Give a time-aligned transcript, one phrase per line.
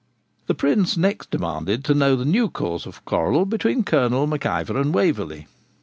[0.47, 4.75] The Prince next demanded to know the new cause of quarrel between Colonel Mac Ivor
[4.81, 5.45] and Waverley.